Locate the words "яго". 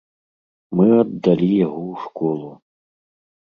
1.67-1.83